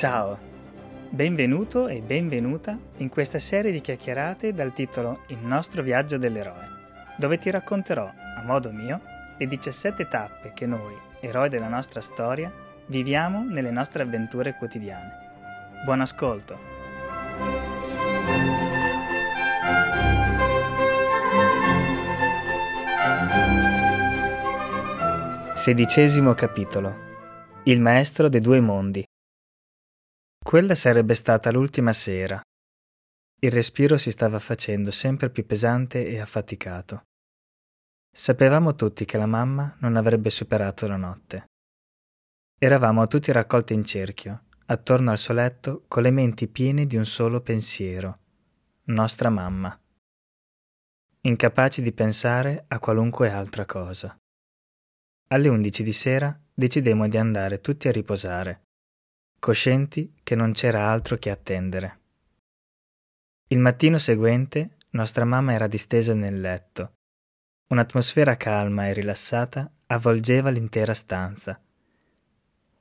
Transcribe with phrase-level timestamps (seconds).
[0.00, 0.38] Ciao,
[1.10, 6.64] benvenuto e benvenuta in questa serie di chiacchierate dal titolo Il nostro viaggio dell'eroe,
[7.18, 8.98] dove ti racconterò, a modo mio,
[9.36, 12.50] le 17 tappe che noi, eroi della nostra storia,
[12.86, 15.82] viviamo nelle nostre avventure quotidiane.
[15.84, 16.58] Buon ascolto!
[25.52, 26.96] Sedicesimo capitolo
[27.64, 29.04] Il maestro dei due mondi
[30.50, 32.40] quella sarebbe stata l'ultima sera.
[33.38, 37.04] Il respiro si stava facendo sempre più pesante e affaticato.
[38.12, 41.44] Sapevamo tutti che la mamma non avrebbe superato la notte.
[42.58, 47.06] Eravamo tutti raccolti in cerchio, attorno al suo letto, con le menti piene di un
[47.06, 48.18] solo pensiero.
[48.86, 49.80] Nostra mamma.
[51.20, 54.18] Incapaci di pensare a qualunque altra cosa.
[55.28, 58.64] Alle undici di sera decidemmo di andare tutti a riposare
[59.40, 61.98] coscienti che non c'era altro che attendere.
[63.48, 66.92] Il mattino seguente nostra mamma era distesa nel letto.
[67.68, 71.60] Un'atmosfera calma e rilassata avvolgeva l'intera stanza.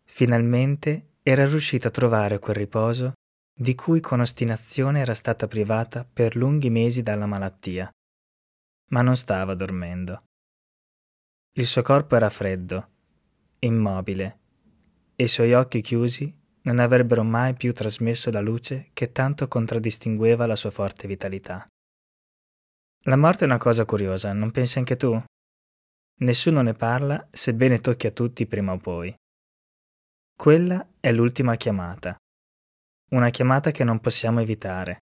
[0.03, 3.13] Finalmente era riuscita a trovare quel riposo
[3.53, 7.89] di cui con ostinazione era stata privata per lunghi mesi dalla malattia.
[8.91, 10.23] Ma non stava dormendo.
[11.53, 12.89] Il suo corpo era freddo,
[13.59, 14.39] immobile,
[15.15, 16.38] e i suoi occhi chiusi
[16.69, 21.65] non avrebbero mai più trasmesso la luce che tanto contraddistingueva la sua forte vitalità.
[23.05, 25.17] La morte è una cosa curiosa, non pensi anche tu?
[26.17, 29.11] Nessuno ne parla, sebbene tocchi a tutti prima o poi.
[30.35, 32.15] Quella è l'ultima chiamata.
[33.11, 34.99] Una chiamata che non possiamo evitare.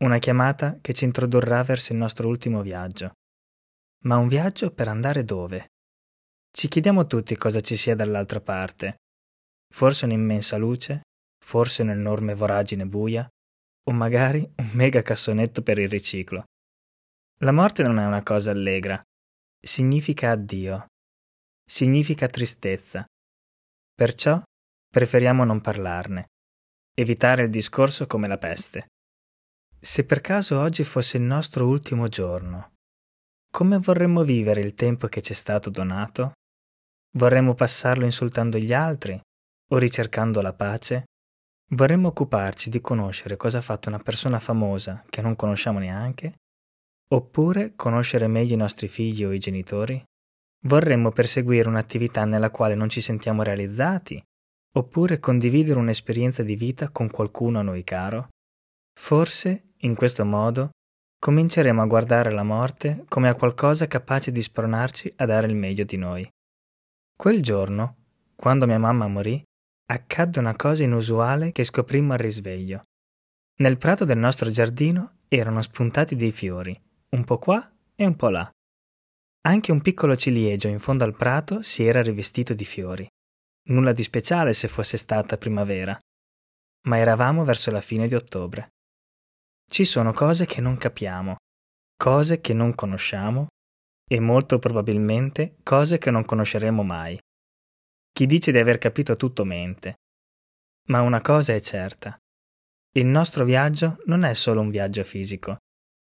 [0.00, 3.12] Una chiamata che ci introdurrà verso il nostro ultimo viaggio.
[4.04, 5.68] Ma un viaggio per andare dove?
[6.50, 8.96] Ci chiediamo tutti cosa ci sia dall'altra parte,
[9.72, 11.02] forse un'immensa luce,
[11.42, 13.28] forse un'enorme voragine buia,
[13.88, 16.44] o magari un mega cassonetto per il riciclo.
[17.38, 19.00] La morte non è una cosa allegra,
[19.58, 20.86] significa addio,
[21.64, 23.04] significa tristezza.
[23.94, 24.42] Perciò
[24.88, 26.26] preferiamo non parlarne,
[26.94, 28.88] evitare il discorso come la peste.
[29.78, 32.72] Se per caso oggi fosse il nostro ultimo giorno,
[33.50, 36.32] come vorremmo vivere il tempo che ci è stato donato?
[37.16, 39.18] Vorremmo passarlo insultando gli altri,
[39.72, 41.04] o ricercando la pace,
[41.70, 46.34] vorremmo occuparci di conoscere cosa ha fatto una persona famosa che non conosciamo neanche,
[47.12, 50.02] oppure conoscere meglio i nostri figli o i genitori?
[50.64, 54.22] Vorremmo perseguire un'attività nella quale non ci sentiamo realizzati,
[54.76, 58.28] oppure condividere un'esperienza di vita con qualcuno a noi caro?
[58.98, 60.70] Forse, in questo modo,
[61.18, 65.84] cominceremo a guardare la morte come a qualcosa capace di spronarci a dare il meglio
[65.84, 66.28] di noi.
[67.16, 67.96] Quel giorno,
[68.36, 69.42] quando mia mamma morì,
[69.90, 72.84] accadde una cosa inusuale che scoprimmo al risveglio.
[73.58, 76.80] Nel prato del nostro giardino erano spuntati dei fiori,
[77.10, 78.50] un po' qua e un po' là.
[79.42, 83.06] Anche un piccolo ciliegio in fondo al prato si era rivestito di fiori.
[83.68, 85.98] Nulla di speciale se fosse stata primavera.
[86.86, 88.68] Ma eravamo verso la fine di ottobre.
[89.68, 91.36] Ci sono cose che non capiamo,
[91.96, 93.48] cose che non conosciamo
[94.08, 97.18] e molto probabilmente cose che non conosceremo mai.
[98.12, 99.96] Chi dice di aver capito tutto mente.
[100.88, 102.18] Ma una cosa è certa.
[102.92, 105.58] Il nostro viaggio non è solo un viaggio fisico,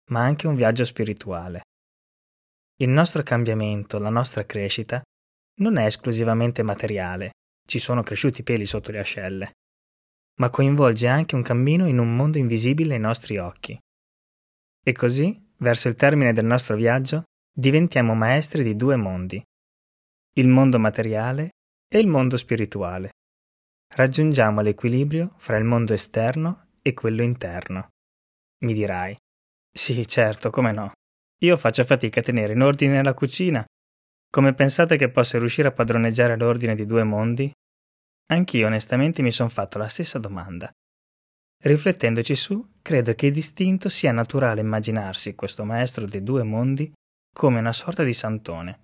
[0.09, 1.61] ma anche un viaggio spirituale.
[2.77, 5.01] Il nostro cambiamento, la nostra crescita,
[5.59, 7.31] non è esclusivamente materiale,
[7.65, 9.51] ci sono cresciuti peli sotto le ascelle,
[10.39, 13.77] ma coinvolge anche un cammino in un mondo invisibile ai nostri occhi.
[14.83, 17.23] E così, verso il termine del nostro viaggio,
[17.55, 19.41] diventiamo maestri di due mondi,
[20.33, 21.51] il mondo materiale
[21.93, 23.11] e il mondo spirituale.
[23.95, 27.89] Raggiungiamo l'equilibrio fra il mondo esterno e quello interno.
[28.63, 29.15] Mi dirai,
[29.71, 30.91] sì, certo, come no.
[31.43, 33.63] Io faccio fatica a tenere in ordine la cucina.
[34.27, 37.51] Come pensate che possa riuscire a padroneggiare l'ordine di due mondi?
[38.31, 40.71] Anch'io onestamente mi sono fatto la stessa domanda.
[41.61, 46.91] Riflettendoci su, credo che distinto sia naturale immaginarsi questo maestro dei due mondi
[47.31, 48.79] come una sorta di santone,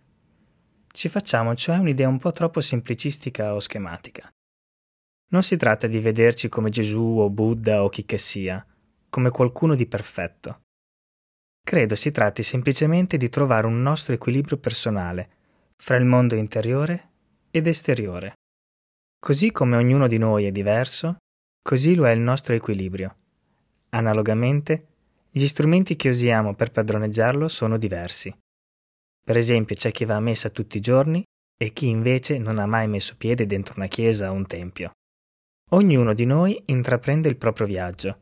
[0.99, 4.29] ci facciamo cioè un'idea un po' troppo semplicistica o schematica.
[5.29, 8.65] Non si tratta di vederci come Gesù o Buddha o chi che sia,
[9.07, 10.63] come qualcuno di perfetto.
[11.65, 15.29] Credo si tratti semplicemente di trovare un nostro equilibrio personale
[15.77, 17.11] fra il mondo interiore
[17.49, 18.33] ed esteriore.
[19.17, 21.15] Così come ognuno di noi è diverso,
[21.61, 23.15] così lo è il nostro equilibrio.
[23.91, 24.87] Analogamente,
[25.31, 28.37] gli strumenti che usiamo per padroneggiarlo sono diversi.
[29.29, 31.23] Per esempio c'è chi va a messa tutti i giorni
[31.55, 34.93] e chi invece non ha mai messo piede dentro una chiesa o un tempio.
[35.69, 38.19] Ognuno di noi intraprende il proprio viaggio.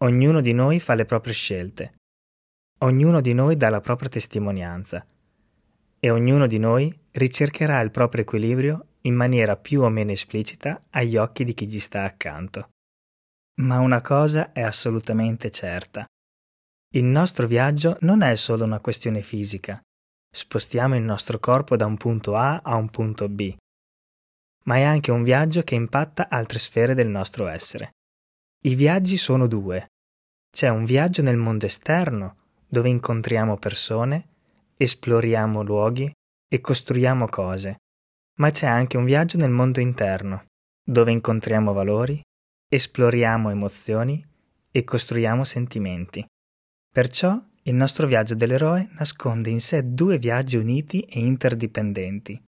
[0.00, 1.94] Ognuno di noi fa le proprie scelte.
[2.80, 5.02] Ognuno di noi dà la propria testimonianza.
[5.98, 11.16] E ognuno di noi ricercherà il proprio equilibrio in maniera più o meno esplicita agli
[11.16, 12.68] occhi di chi gli sta accanto.
[13.62, 16.04] Ma una cosa è assolutamente certa.
[16.94, 19.82] Il nostro viaggio non è solo una questione fisica.
[20.34, 23.54] Spostiamo il nostro corpo da un punto A a un punto B.
[24.64, 27.90] Ma è anche un viaggio che impatta altre sfere del nostro essere.
[28.64, 29.88] I viaggi sono due.
[30.50, 32.36] C'è un viaggio nel mondo esterno,
[32.66, 34.28] dove incontriamo persone,
[34.78, 36.10] esploriamo luoghi
[36.48, 37.76] e costruiamo cose.
[38.38, 40.46] Ma c'è anche un viaggio nel mondo interno,
[40.82, 42.22] dove incontriamo valori,
[42.70, 44.26] esploriamo emozioni
[44.70, 46.24] e costruiamo sentimenti.
[46.90, 52.42] Perciò il nostro viaggio dell'eroe nasconde in sé due viaggi uniti e interdipendenti.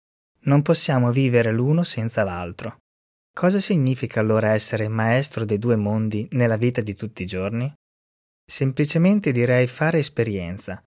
[0.43, 2.77] Non possiamo vivere l'uno senza l'altro.
[3.33, 7.71] Cosa significa allora essere maestro dei due mondi nella vita di tutti i giorni?
[8.45, 10.81] Semplicemente direi fare esperienza,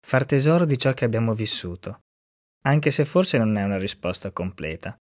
[0.00, 2.00] far tesoro di ciò che abbiamo vissuto,
[2.62, 4.96] anche se forse non è una risposta completa.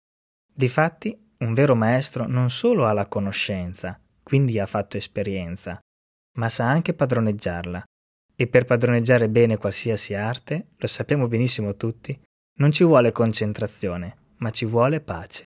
[0.53, 5.79] Difatti, un vero maestro non solo ha la conoscenza, quindi ha fatto esperienza,
[6.37, 7.83] ma sa anche padroneggiarla.
[8.41, 12.19] E per padroneggiare bene qualsiasi arte, lo sappiamo benissimo tutti,
[12.57, 15.43] non ci vuole concentrazione, ma ci vuole pace.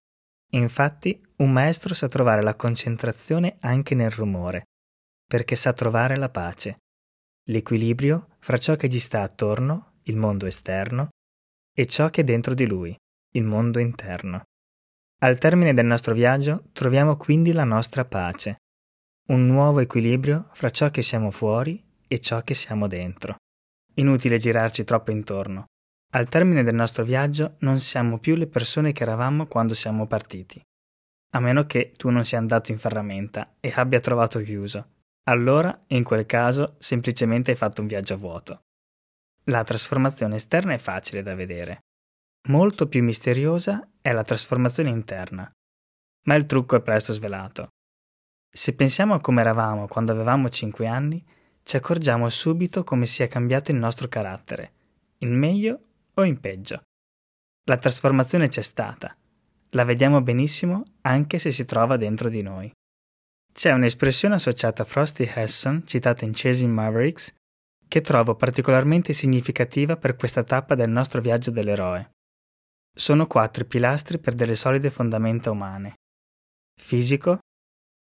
[0.54, 4.64] Infatti, un maestro sa trovare la concentrazione anche nel rumore,
[5.28, 6.78] perché sa trovare la pace,
[7.50, 11.10] l'equilibrio fra ciò che gli sta attorno, il mondo esterno,
[11.76, 12.96] e ciò che è dentro di lui,
[13.34, 14.44] il mondo interno.
[15.20, 18.56] Al termine del nostro viaggio troviamo quindi la nostra pace,
[19.32, 23.36] un nuovo equilibrio fra ciò che siamo fuori e ciò che siamo dentro.
[23.96, 25.66] Inutile girarci troppo intorno.
[26.14, 30.62] Al termine del nostro viaggio non siamo più le persone che eravamo quando siamo partiti.
[31.32, 34.94] A meno che tu non sia andato in ferramenta e abbia trovato chiuso.
[35.28, 38.62] Allora, in quel caso, semplicemente hai fatto un viaggio a vuoto.
[39.46, 41.80] La trasformazione esterna è facile da vedere.
[42.48, 45.52] Molto più misteriosa è la trasformazione interna,
[46.26, 47.70] ma il trucco è presto svelato.
[48.50, 51.24] Se pensiamo a come eravamo quando avevamo 5 anni,
[51.66, 54.74] ci accorgiamo subito come sia cambiato il nostro carattere,
[55.20, 55.80] in meglio
[56.14, 56.84] o in peggio.
[57.64, 59.18] La trasformazione c'è stata,
[59.70, 62.72] la vediamo benissimo anche se si trova dentro di noi.
[63.52, 67.34] C'è un'espressione associata a Frosty Hesson, citata in Chasing Mavericks,
[67.88, 72.12] che trovo particolarmente significativa per questa tappa del nostro viaggio dell'eroe.
[72.96, 75.96] Sono quattro i pilastri per delle solide fondamenta umane.
[76.80, 77.40] Fisico,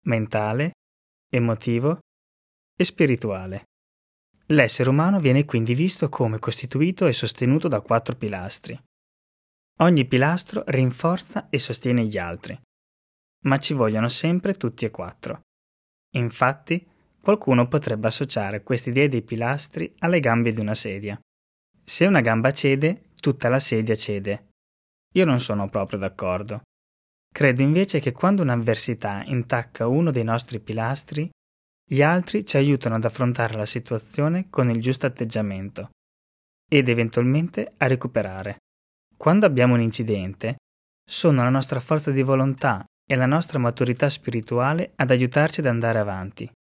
[0.06, 0.74] mentale,
[1.32, 2.00] emotivo
[2.78, 3.64] e spirituale.
[4.52, 8.80] L'essere umano viene quindi visto come costituito e sostenuto da quattro pilastri.
[9.80, 12.58] Ogni pilastro rinforza e sostiene gli altri,
[13.46, 15.42] ma ci vogliono sempre tutti e quattro.
[16.16, 16.88] Infatti,
[17.20, 21.20] qualcuno potrebbe associare quest'idea dei pilastri alle gambe di una sedia.
[21.84, 24.48] Se una gamba cede, tutta la sedia cede
[25.18, 26.62] io non sono proprio d'accordo.
[27.34, 31.30] Credo invece che quando un'avversità intacca uno dei nostri pilastri,
[31.90, 35.90] gli altri ci aiutano ad affrontare la situazione con il giusto atteggiamento
[36.70, 38.58] ed eventualmente a recuperare.
[39.16, 40.58] Quando abbiamo un incidente,
[41.10, 46.00] sono la nostra forza di volontà e la nostra maturità spirituale ad aiutarci ad andare
[46.00, 46.52] avanti.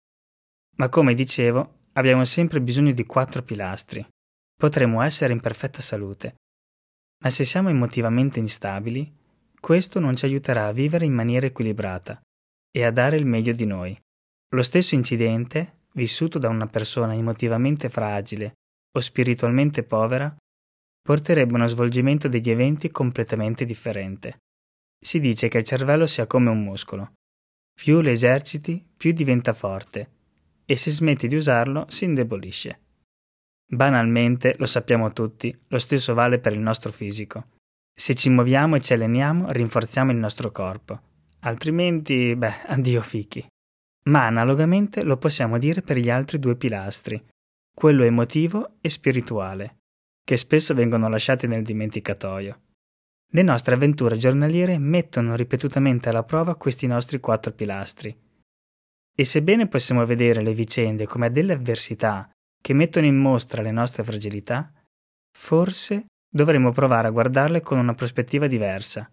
[0.76, 4.06] Ma come dicevo, abbiamo sempre bisogno di quattro pilastri.
[4.54, 6.36] Potremmo essere in perfetta salute,
[7.22, 9.12] ma se siamo emotivamente instabili,
[9.58, 12.20] questo non ci aiuterà a vivere in maniera equilibrata
[12.70, 13.98] e a dare il meglio di noi.
[14.54, 18.52] Lo stesso incidente, vissuto da una persona emotivamente fragile
[18.96, 20.34] o spiritualmente povera,
[21.02, 24.38] porterebbe uno svolgimento degli eventi completamente differente.
[24.98, 27.12] Si dice che il cervello sia come un muscolo.
[27.74, 30.10] Più lo eserciti, più diventa forte,
[30.64, 32.80] e se smetti di usarlo si indebolisce.
[33.68, 37.48] Banalmente, lo sappiamo tutti, lo stesso vale per il nostro fisico.
[37.94, 41.00] Se ci muoviamo e ci alleniamo, rinforziamo il nostro corpo.
[41.40, 43.46] Altrimenti, beh, addio fichi.
[44.06, 47.22] Ma analogamente lo possiamo dire per gli altri due pilastri,
[47.74, 49.78] quello emotivo e spirituale,
[50.24, 52.60] che spesso vengono lasciati nel dimenticatoio.
[53.32, 58.16] Le nostre avventure giornaliere mettono ripetutamente alla prova questi nostri quattro pilastri.
[59.18, 62.30] E sebbene possiamo vedere le vicende come delle avversità
[62.62, 64.72] che mettono in mostra le nostre fragilità,
[65.36, 69.10] forse dovremmo provare a guardarle con una prospettiva diversa,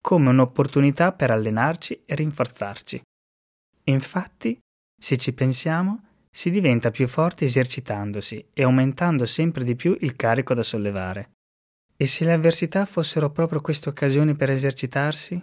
[0.00, 3.02] come un'opportunità per allenarci e rinforzarci.
[3.88, 4.58] Infatti,
[4.98, 10.54] se ci pensiamo, si diventa più forti esercitandosi e aumentando sempre di più il carico
[10.54, 11.30] da sollevare.
[11.96, 15.42] E se le avversità fossero proprio queste occasioni per esercitarsi?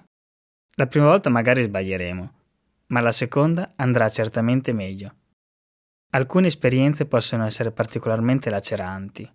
[0.76, 2.34] La prima volta magari sbaglieremo,
[2.88, 5.16] ma la seconda andrà certamente meglio.
[6.12, 9.28] Alcune esperienze possono essere particolarmente laceranti,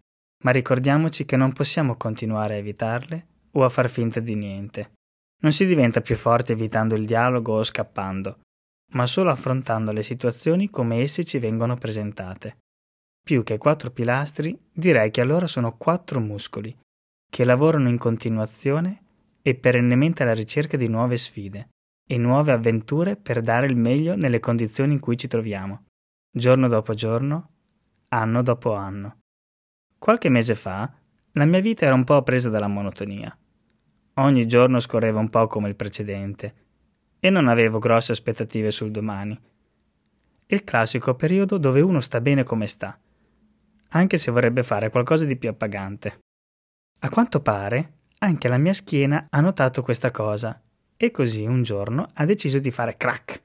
[0.45, 4.93] ma ricordiamoci che non possiamo continuare a evitarle o a far finta di niente.
[5.41, 8.39] Non si diventa più forti evitando il dialogo o scappando,
[8.93, 12.59] ma solo affrontando le situazioni come esse ci vengono presentate.
[13.23, 16.75] Più che quattro pilastri, direi che allora sono quattro muscoli,
[17.29, 19.03] che lavorano in continuazione
[19.43, 21.69] e perennemente alla ricerca di nuove sfide
[22.07, 25.85] e nuove avventure per dare il meglio nelle condizioni in cui ci troviamo,
[26.31, 27.51] giorno dopo giorno,
[28.09, 29.19] anno dopo anno.
[29.99, 30.91] Qualche mese fa
[31.33, 33.37] la mia vita era un po' presa dalla monotonia.
[34.15, 36.68] Ogni giorno scorreva un po' come il precedente
[37.21, 39.39] e non avevo grosse aspettative sul domani.
[40.47, 42.99] Il classico periodo dove uno sta bene come sta,
[43.91, 46.21] anche se vorrebbe fare qualcosa di più appagante.
[47.01, 50.61] A quanto pare, anche la mia schiena ha notato questa cosa
[50.97, 53.43] e così un giorno ha deciso di fare crack.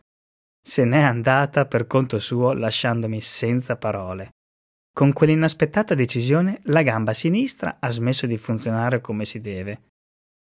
[0.65, 4.29] Se n'è andata per conto suo lasciandomi senza parole.
[4.91, 9.81] Con quell'inaspettata decisione la gamba sinistra ha smesso di funzionare come si deve,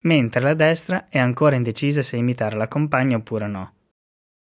[0.03, 3.73] mentre la destra è ancora indecisa se imitare la compagna oppure no.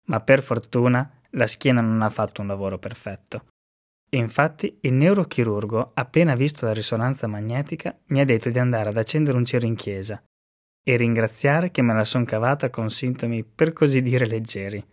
[0.06, 3.46] Ma per fortuna la schiena non ha fatto un lavoro perfetto.
[4.10, 9.36] Infatti il neurochirurgo, appena visto la risonanza magnetica, mi ha detto di andare ad accendere
[9.36, 10.22] un cero in chiesa
[10.82, 14.84] e ringraziare che me la son cavata con sintomi per così dire leggeri.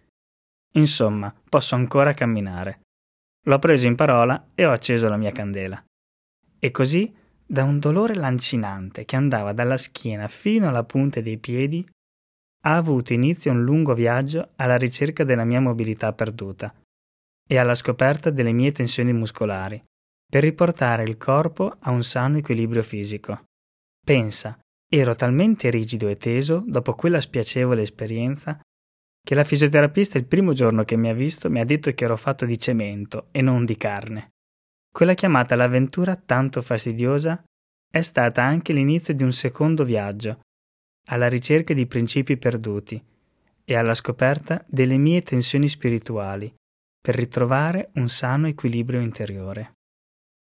[0.76, 2.82] Insomma, posso ancora camminare.
[3.46, 5.84] L'ho preso in parola e ho acceso la mia candela.
[6.58, 7.14] E così,
[7.54, 11.88] da un dolore lancinante che andava dalla schiena fino alla punta dei piedi,
[12.66, 16.74] ha avuto inizio un lungo viaggio alla ricerca della mia mobilità perduta
[17.48, 19.80] e alla scoperta delle mie tensioni muscolari,
[20.28, 23.44] per riportare il corpo a un sano equilibrio fisico.
[24.04, 24.58] Pensa,
[24.90, 28.60] ero talmente rigido e teso dopo quella spiacevole esperienza
[29.24, 32.18] che la fisioterapista il primo giorno che mi ha visto mi ha detto che ero
[32.18, 34.33] fatto di cemento e non di carne.
[34.94, 37.44] Quella chiamata l'avventura tanto fastidiosa
[37.90, 40.42] è stata anche l'inizio di un secondo viaggio,
[41.08, 43.04] alla ricerca di principi perduti
[43.66, 46.54] e alla scoperta delle mie tensioni spirituali,
[47.02, 49.74] per ritrovare un sano equilibrio interiore.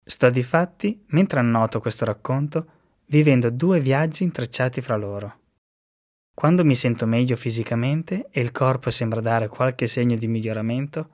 [0.06, 2.72] Sto di fatti, mentre annoto questo racconto,
[3.08, 5.40] vivendo due viaggi intrecciati fra loro.
[6.34, 11.12] Quando mi sento meglio fisicamente e il corpo sembra dare qualche segno di miglioramento,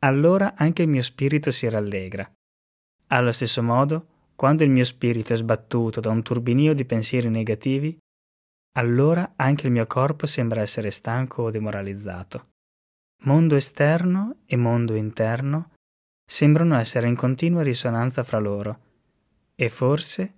[0.00, 2.28] allora anche il mio spirito si rallegra.
[3.08, 7.96] Allo stesso modo, quando il mio spirito è sbattuto da un turbinio di pensieri negativi,
[8.76, 12.48] allora anche il mio corpo sembra essere stanco o demoralizzato.
[13.22, 15.70] Mondo esterno e mondo interno
[16.28, 18.80] sembrano essere in continua risonanza fra loro,
[19.54, 20.34] e forse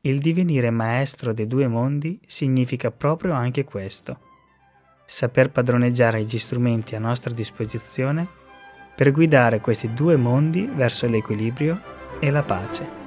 [0.00, 4.20] il divenire maestro dei due mondi significa proprio anche questo.
[5.04, 8.26] Saper padroneggiare gli strumenti a nostra disposizione
[8.96, 12.97] per guidare questi due mondi verso l'equilibrio e la pace.